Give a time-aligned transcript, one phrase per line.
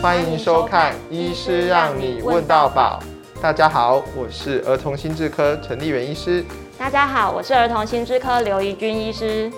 [0.00, 3.00] 欢迎收看《医师让你问到宝》。
[3.42, 6.44] 大家好，我是儿童心智科陈立元医师。
[6.78, 9.50] 大家好，我是儿童心智科刘怡君医师。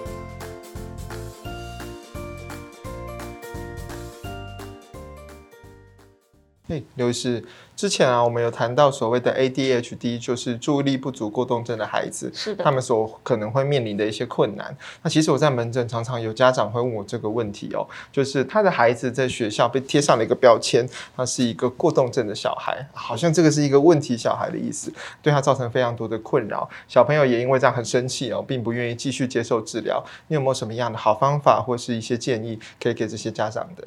[6.71, 7.43] 嘿，刘医师。
[7.75, 14.77] 之前啊，我们有谈到所谓的 ADHD，就是注意力不足过动症的孩子，是的，他们所可能会面临的一些困难。
[15.03, 26.71] 那其实我在门诊常常有家长会问我这个问题哦，就是他的孩子在学校被贴上了一个标签，他是一个过动症的小孩，好像这个是一个问题小孩的意思，对他造成非常多的困扰。
[26.87, 30.05] 小朋友也因为这样很生气哦，并不愿意继续接受治疗。
[30.29, 33.83] 你有没有什么样的好方法或是一些建议可以给这些家长的？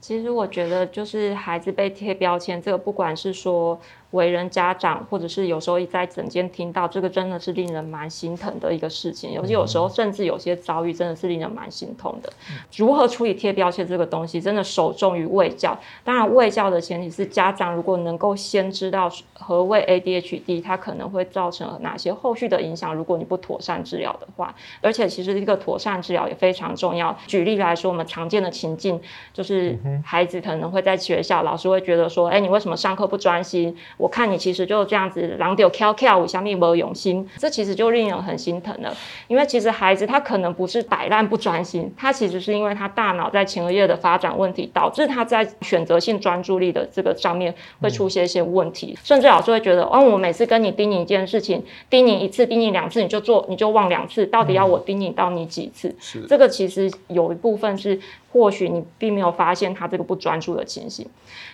[0.00, 3.80] 其实我觉得，就是孩子被贴标签，这个不管是说。
[4.12, 9.32] 为人家长，或者是有时候一在诊间听到这个，真的是令人蛮心疼的一个事情。
[9.32, 12.32] 尤其有时候，甚至有些遭遇，真的是令人蛮心痛的。
[12.76, 15.78] 如何处理贴标签这个东西，真的首重于卫教。
[16.02, 22.94] 当然，卫教的前提是家长如果能够先知道何谓 ADHD，它可能会造成哪些后续的影响。
[22.94, 27.16] 如果你不妥善治疗的话，而且其实一个妥善治疗也非常重要。
[27.26, 29.00] 举例来说，我们常见的情境
[29.32, 38.96] 就是孩子可能会在学校，老师会觉得说：“哎，你为什么上课不专心？”我看你其实就这样子，狼丢跳跳，我想你没有用心，这其实就令人很心疼了。
[39.28, 48.94] 因为其实孩子他可能不是摆烂不专心，他其实是因为他大脑在前额叶的发展问题，导致他在选择性专注力的这个上面会出现一些问题。
[48.96, 55.94] 嗯、甚至老师会觉得，哦，我每次跟你叮咛一件事情，叮咛一次，叮咛两次，你就做，你就忘两次，到底要我叮咛到你几次？
[56.00, 58.00] 是这个其实有一部分是。
[58.32, 61.04] 或许你并没有发现他这个不专注的情形。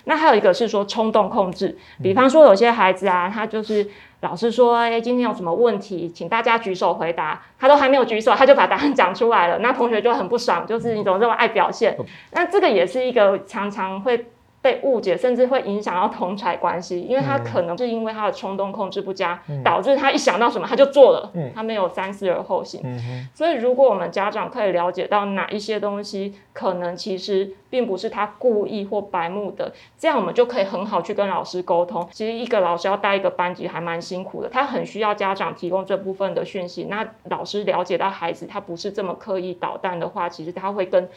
[0.04, 3.88] 那还有一个是说冲动控制，比方说有些孩子啊，他就是
[4.20, 11.96] 老师说，哎，今天有什么问题，请大家举手回答，他都还没有举手，他就把答案讲出来了，那同学就很不爽，就是你怎么这么爱表现？
[12.32, 14.26] 那这个也是一个常常会。
[14.66, 22.80] 被误解，甚至会影响到同侪关系，因为他可能是因为他的冲动控制不佳，嗯、导致他一想到什么他就做了，嗯、他没有三思而后行。
[22.82, 32.08] 嗯、所以，如果我们家长可以了解到哪一些东西可能其实并不是他故意或白目的，这样我们就可以很好去跟老师沟通。
[32.10, 36.88] 其实一个老师要带一个班级还蛮辛苦的，他很需要家长提供这部分的讯息。
[36.90, 41.08] 那老师了解到孩子他不是这么刻意捣蛋的话，其实他会跟。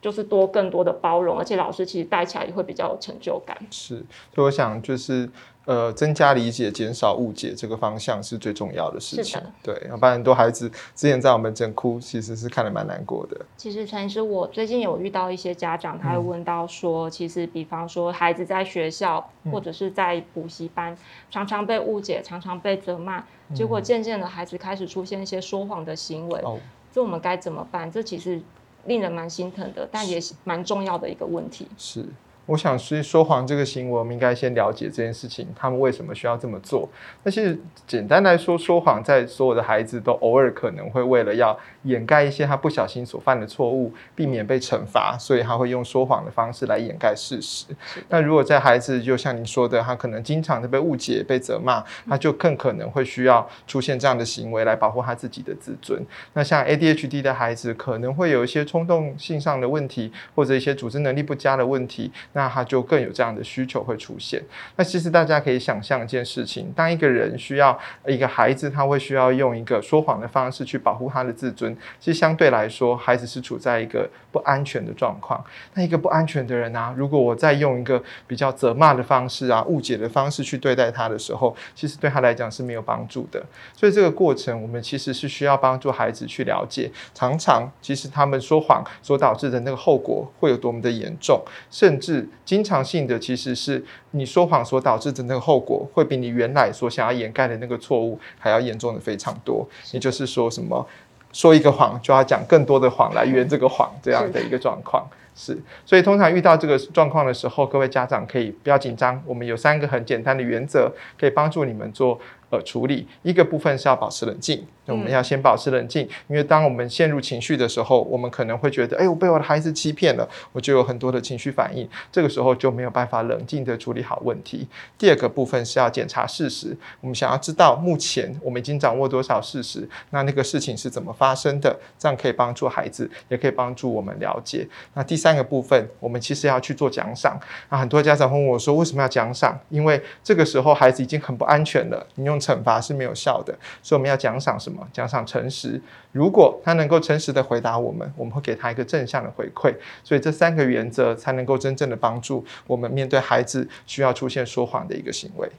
[0.00, 3.56] 就是多更多的包容，而且老师其实带起来也会比较有成就感。
[3.70, 3.96] 是，
[4.34, 5.28] 所以我想就是
[5.64, 9.40] 呃，增加理解，减少误解，这个方向是最重要的事情。
[9.40, 13.44] 的对，要不然很多孩子之前在我们诊哭，其实是看得蛮难过的。
[13.56, 20.98] 其实陈医师，我最近有遇到一些家长，他会问到说，嗯、其实比方说孩子在学校或者是在补习班，嗯、
[21.30, 26.56] 常常被误解，常常被责骂，结果渐渐的孩子开始出现一些说谎的行为，哦、
[26.92, 27.90] 这我们该怎么办？
[27.90, 28.40] 这其实。
[28.84, 31.66] 令人蛮心疼的，但也是蛮重要的一个问题。
[31.76, 32.04] 是。
[32.48, 36.88] 我想是说谎这个行为，我们应该先了解这件事情，他们为什么需要这么做？
[37.22, 47.66] 那其实简单来说，说谎在所有的孩子都偶尔可能会为了要掩盖一些他不小心所犯的错误，避免被惩罚，所以他会用说谎的方式来掩盖事实。
[48.08, 56.02] 那如果在孩子就像你说的，他可能经常的被误解、被责骂，他就更可能会需要出现这样的行为来保护他自己的自尊。
[56.32, 62.10] 那像 ADHD 的孩子，可能会有一些冲动性上的问题，或者一些组织能力不佳的问题。
[62.38, 64.40] 那他就更有这样的需求会出现。
[64.76, 67.76] 那其实大家可以想象一件事情：当一个人需要
[68.06, 71.76] 一个孩子，他会需要用一个说谎的方式去保护他的自尊。
[71.98, 75.42] 其实相对来说，孩子是处在一个不安全的状况。
[75.74, 83.42] 那一个不安全的人啊，如果我再用一个比较责骂的方式啊、误解的方式去对待他的时候，其实对他来讲是没有帮助的。
[83.74, 92.28] 所以这个过程，我们其实是需要帮助孩子去了解，常常其实他们说谎所导致的那个后果会有多么的严重，甚至。
[92.44, 99.68] 经常性的其实是你说谎所导致的那个后果，会比你原来所想要掩盖的那个错误还要严重的非常多。
[99.92, 100.86] 也就是说，什么
[101.32, 105.56] 说一个谎就要讲更多的谎来圆这个谎，这样的一个状况是。
[105.84, 112.18] 所以通常遇到这个状况的时候，各位家长可以不要紧张，我们有三个很简单的原则，可以帮助你们做。
[112.50, 124.66] 呃，处理一个部分是要保持冷静，那我们要先保持冷静，因为当我们陷入情绪的时候，我们可能会觉得，哎，我被我的孩子欺骗了，我就有很多的情绪反应，这个时候就没有办法冷静的处理好问题。
[124.96, 134.66] 第二个部分是要检查事实，我们想要知道目前我们已经掌握多少事实，那那个事情是怎么发生的，这样可以帮助孩子，也可以帮助我们了解。
[134.94, 137.38] 那第三个部分，我们其实要去做奖赏。
[137.68, 139.60] 那很多家长问我说，为什么要奖赏？
[139.68, 144.86] 因为这个时候孩子已经很不安全了，你用惩罚是没有效的，所以我们要奖赏什么？
[144.92, 145.80] 奖赏诚实。
[146.12, 149.74] 如果他能够诚实的回答我们，我们会给他一个正向的回馈。
[150.02, 155.50] 所以这三个原则才能够真正的帮助我们面对孩子需要出现说谎的一个行为。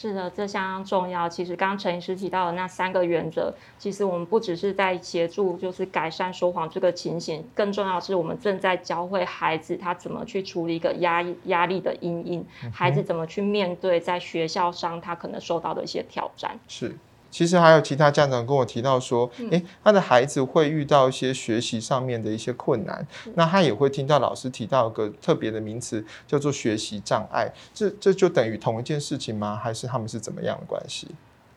[0.00, 1.28] 是的，这相当重要。
[1.28, 16.56] 其实刚刚陈医师提到的那三个原则，其实我们不只是在协助，就是改善说谎这个情形，更重要的是我们正在教会孩子他怎么去处理一个压压力的阴影，孩子怎么去面对在学校上他可能受到的一些挑战。
[16.68, 16.96] 是。
[17.30, 27.52] 其实还有其他家长跟我提到说，诶，他的孩子会遇到一些学习上面的一些困难，那他也会听到老师提到一个特别的名词，叫做学习障碍。
[27.74, 29.60] 这这就等于同一件事情吗？
[29.62, 31.08] 还是他们是怎么样的关系？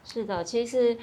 [0.03, 0.97] 是的，其实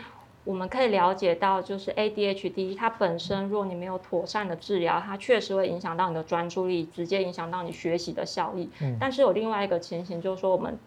[0.45, 8.69] 我们可以了解到，就是 ADHD 它本身，若你没有妥善的治疗，它确实会影响到你的专注力，直接影响到你学习的效益。
[8.81, 10.79] 嗯，但是有另外一个情形，就是说我们。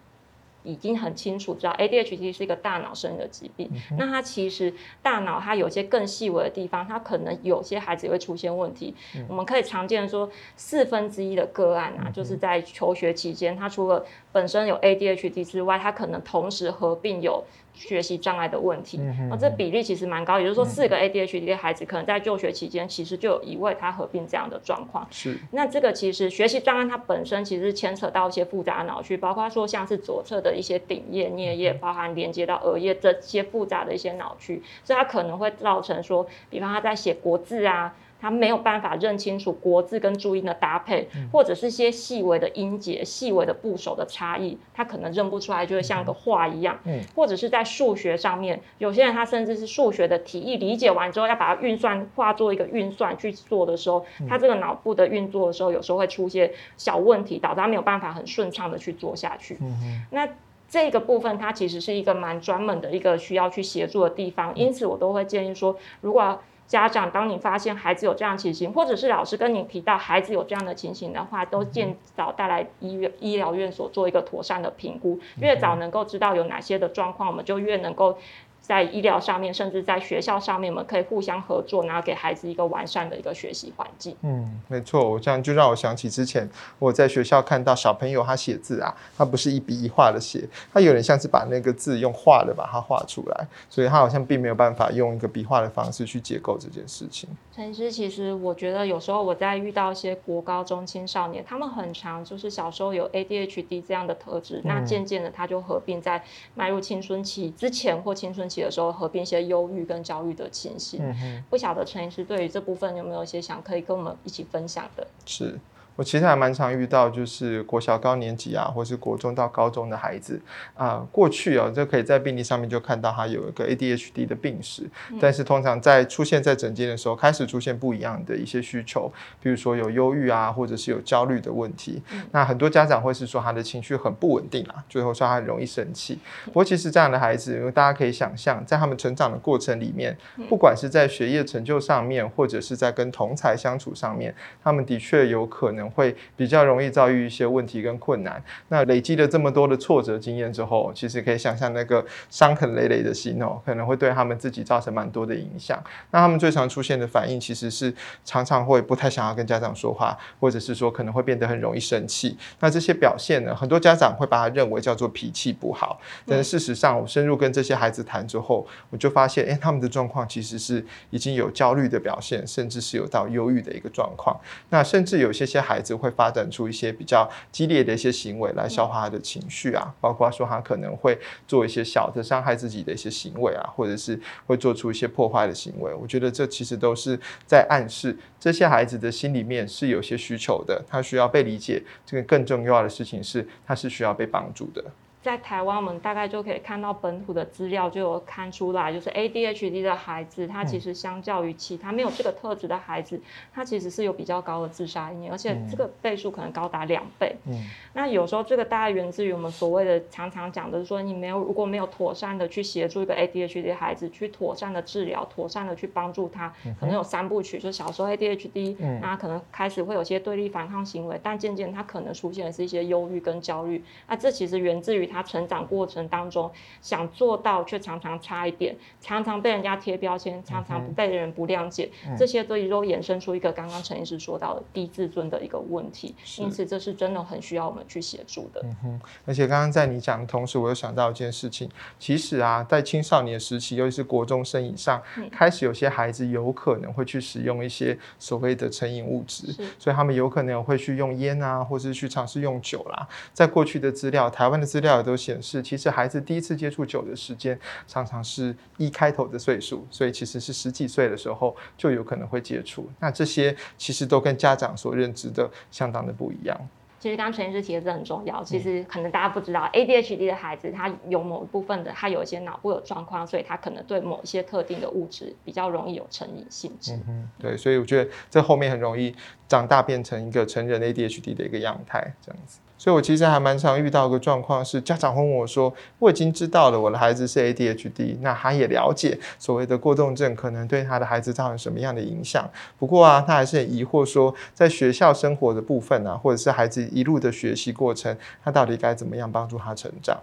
[0.64, 4.72] 已经很清楚知道 ADHD 是一个大脑生的疾病，嗯、那它其实
[5.02, 8.94] 大脑它有些更细微的地方，它可能有些孩子也会出现问题。
[9.16, 17.44] 嗯、我们可以常见说四分之一的个案啊，嗯、就是在求学期间，他除了本身有 ADHD 之外，他可能同时合并有。
[17.74, 19.00] 学习障碍的问题，
[19.30, 25.08] 那、这比例其实蛮高，也就是说，四个 ADHD 的孩子可能在就学期间，其实就有一位他合并这样的状况。
[25.10, 37.94] 是，那这个其实学习障碍它本身其实牵扯到一些复杂的脑区，包括说像是左侧的一些顶叶、颞叶，包含连接到额叶这些复杂的一些脑区，所以它可能会造成说，比方他在写国字啊。
[38.22, 46.78] 他没有办法认清楚国字跟注音的搭配，或者是一些细微的音节、细微的部首的差异，他可能认不出来，就会像个画一样。
[46.84, 59.58] 嗯，或者是在数学上面，有些人他甚至是数学的题意理解完之后，要把它运算化作一个运算去做的时候，他这个脑部的运作的时候，有时候会出现小问题，导致他没有办法很顺畅的去做下去。
[59.60, 60.28] 嗯，那
[60.68, 66.40] 这个部分它其实是一个蛮专门的一个需要去协助的地方，因此我都会建议说，如果
[66.72, 75.20] 家长，当你发现孩子有这样情形，或者是老师跟你提到孩子有这样的情形的话，都尽早带来医院、医疗院所做一个妥善的评估。
[75.38, 78.16] 越早能够知道有哪些的状况，我们就越能够。
[78.62, 84.16] 在医疗上面，甚至在学校上面，我们可以互相合作，然后给孩子一个完善的一个学习环境。
[84.22, 86.48] 嗯，没错，我这样就让我想起之前
[86.78, 97.28] 我在学校看到小朋友他写字啊，他不是一笔一画的写，他有点像是把那个字用画的把它画出来，所以他好像并没有办法用一个笔画的方式去解构这件事情。
[97.54, 106.22] 陈医师，其实我觉得有时候我在遇到一些国高中青少年，他们很常就是小时候有 ADHD 这样的特质，嗯、那渐渐的他就合并在
[106.54, 111.00] 迈入青春期之前或青春期的时候合并一些忧郁跟焦虑的情形。
[111.02, 115.06] 嗯、哼不晓得陈医师对于这部分有没有一些想可以跟我们一起分享的？
[115.24, 115.58] 是。
[115.96, 120.40] 我其实还蛮常遇到，就是国小高年级啊，或是国中到高中的孩子
[120.74, 121.08] 啊、呃。
[121.12, 129.12] 过去啊，就可以在病历上面就看到他有一个 ADHD 的病史，嗯、但是通常在出现在诊间的时候，开始出现不一样的一些需求，
[129.42, 132.02] 比如说有忧郁啊，或者是有焦虑的问题。
[132.12, 136.18] 嗯、那很多家长会是说他的情绪很不稳定啊，最后说他很容易生气。
[136.46, 140.16] 不过其实这样的孩子，因为大家可以想象，在他们成长的过程里面，
[140.48, 144.34] 不管是在学业成就上面，或者是在跟同才相处上面，
[144.64, 145.81] 他们的确有可能。
[145.90, 148.42] 会比较容易遭遇一些问题跟困难。
[148.68, 155.82] 那累积了这么多的挫折经验之后，其实可以想象那个伤痕累累的心哦，可能会对他们自己造成蛮多的影响。
[156.10, 157.92] 那他们最常出现的反应，其实是
[158.24, 162.36] 常常会不太想要跟家长说话，或者是说可能会变得很容易生气。
[162.60, 166.00] 那这些表现呢，很多家长会把它认为叫做脾气不好。
[166.26, 174.38] 但是事实上，我深入跟这些孩子谈之后，我就发现，诶，他们的状况其实是已经有焦虑的表现，甚至是有到忧郁的一个状况。
[174.70, 185.94] 那甚至有些些孩孩子会发展出一些比较激烈的一些行为来消化他的情绪啊，包括说他可能会做一些小的伤害自己的一些行为啊，或者是会做出一些破坏的行为。
[185.94, 191.82] 我觉得这其实都是在暗示这些孩子的心里面是有些需求的，他需要被理解。
[192.04, 194.84] 这个更重要的事情是，他是需要被帮助的。
[195.22, 203.20] 在台湾，我们大概就可以看到本土的资料就有看出来，就是 ADHD 的孩子，他其实相较于其他没有这个特质的孩子，
[203.54, 207.36] 他其实是有比较高的自杀意念，而且这个倍数可能高达两倍。
[207.46, 207.54] 嗯，
[207.94, 225.11] 那有时候这个大概源自于我们所谓的常常讲的是说，你没有如果没有妥善的去协助一个 ADHD 的孩子，去妥善的治疗，妥善的去帮助他，可能有三部曲，就是小时候 ADHD，那可能开始会有些对立反抗行为，但渐渐他可能出现的是一些忧郁跟焦虑，那这其实源自于。
[225.12, 226.50] 他成长过程当中
[226.80, 236.14] 想做到却常常差一点，常常被人家贴标签，常常被人不谅解，嗯、这些都都衍生出一个刚刚陈医师说到的低自尊的一个问题。
[236.38, 238.62] 因此，这是真的很需要我们去协助的。
[238.64, 253.06] 嗯哼，而且刚刚在你讲的同时，我又想到一件事情，其实啊，在青少年时期，尤其是国中生以上，嗯、开始有些孩子有可能会去使用一些所谓的成瘾物质，所以他们有可能会去用烟啊，或是去尝试用酒啦。
[253.32, 262.88] 在过去的资料，台湾的资料也都显示，其实孩子第一次接触酒的时间常常是一开头的岁数，所以其实是十几岁的时候就有可能会接触。
[263.00, 266.56] 那这些其实都跟家长所认知的相当的不一样。
[267.00, 268.44] 其实刚刚陈医师提的这很重要。
[268.44, 276.96] 其实可能大家不知道，ADHD 的孩子他有某一部分的，他有一些脑部有状况，所以他可能对某一些特定的物质比较容易有成瘾性质。
[277.08, 279.12] 嗯，对，所以我觉得这后面很容易
[279.48, 282.60] 长大变成一个成人 ADHD 的一个样态，这样子。
[282.82, 292.50] 所以，我其实还蛮常遇到一个状况，是家长会问我说：“我已经知道了我的孩子是 ADHD，那他也了解所谓的过动症可能对他的孩子造成什么样的影响。
[292.80, 300.20] 不过啊，他还是很疑惑说，在学校生活的部分啊，或者是孩子一路的学习过程，他到底该怎么样帮助他成长？”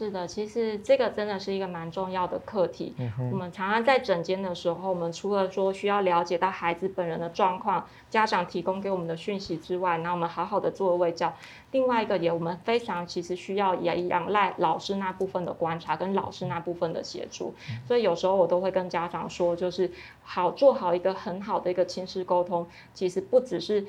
[0.00, 2.94] 是的，其实这个真的是一个蛮重要的课题。
[2.96, 11.34] 嗯、我们常常在诊间的时候，我们除了说需要了解到孩子本人的状况，家长提供给我们的讯息之外，那我们好好的做位教。
[11.72, 17.52] 另外一个也，我们非常其实需要也仰赖老师那部分的观察跟老师那部分的协助。
[17.68, 19.92] 嗯、所以有时候我都会跟家长说，就是
[20.22, 23.86] 好做好一个很好的一个亲师沟通，其实不只是。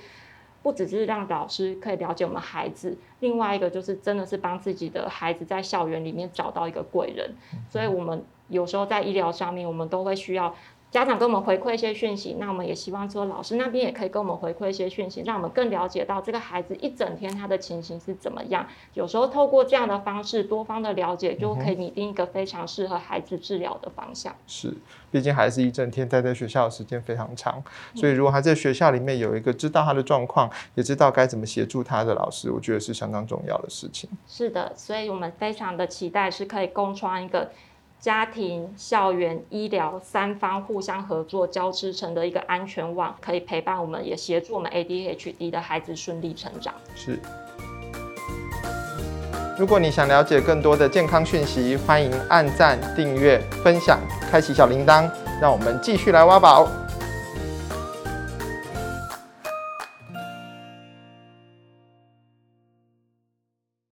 [0.64, 7.36] 不只是让老师可以了解我们孩子，另外一个就是真的是帮自己的孩子在校园里面找到一个贵人，
[7.70, 10.54] 所以我们有时候在医疗上面，我们都会需要。
[10.92, 18.68] 家长跟我们回馈一些讯息，那我们也希望说老师那边也可以跟我们回馈一些讯息，让我们更了解到这个孩子一整天他的情形是怎么样。
[18.94, 24.36] 有时候透过这样的方式，多方的了解，就可以拟定一个非常适合孩子治疗的方向。
[24.46, 24.76] 是，
[25.10, 27.64] 毕竟孩子一整天待在学校的时间非常长，
[27.96, 34.10] 所以如果他在学校里面有一个知道他的状况，也知道该怎么协助他的老师，我觉得是相当重要的事情。
[34.28, 37.50] 是的，所以我们非常的期待是可以共创一个。
[38.02, 46.74] 家庭、校园、医疗三方互相合作交织成的一个安全网，可以陪伴我们，也协助我们 ADHD 的孩子顺利成长。
[46.96, 47.20] 是。
[49.56, 54.00] 如果你想了解更多的健康讯息，欢迎按赞、订阅、分享、
[54.32, 55.08] 开启小铃铛，
[55.40, 56.68] 让我们继续来挖宝。